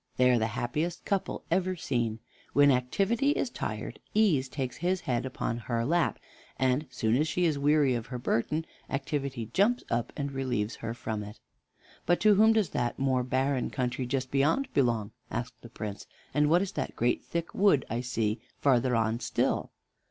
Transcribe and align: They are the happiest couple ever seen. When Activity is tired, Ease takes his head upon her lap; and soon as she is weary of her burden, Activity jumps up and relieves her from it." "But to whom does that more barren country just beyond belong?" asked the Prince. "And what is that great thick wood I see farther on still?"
They 0.17 0.31
are 0.31 0.39
the 0.39 0.47
happiest 0.57 1.05
couple 1.05 1.43
ever 1.51 1.75
seen. 1.75 2.17
When 2.53 2.71
Activity 2.71 3.33
is 3.33 3.51
tired, 3.51 3.99
Ease 4.15 4.49
takes 4.49 4.77
his 4.77 5.01
head 5.01 5.27
upon 5.27 5.59
her 5.59 5.85
lap; 5.85 6.17
and 6.57 6.87
soon 6.89 7.15
as 7.17 7.27
she 7.27 7.45
is 7.45 7.59
weary 7.59 7.93
of 7.93 8.07
her 8.07 8.17
burden, 8.17 8.65
Activity 8.89 9.51
jumps 9.53 9.83
up 9.91 10.11
and 10.17 10.31
relieves 10.31 10.77
her 10.77 10.95
from 10.95 11.21
it." 11.21 11.39
"But 12.07 12.19
to 12.21 12.33
whom 12.33 12.51
does 12.53 12.69
that 12.69 12.97
more 12.97 13.21
barren 13.21 13.69
country 13.69 14.07
just 14.07 14.31
beyond 14.31 14.73
belong?" 14.73 15.11
asked 15.29 15.61
the 15.61 15.69
Prince. 15.69 16.07
"And 16.33 16.49
what 16.49 16.63
is 16.63 16.71
that 16.71 16.95
great 16.95 17.23
thick 17.23 17.53
wood 17.53 17.85
I 17.87 18.01
see 18.01 18.39
farther 18.59 18.95
on 18.95 19.19
still?" 19.19 19.69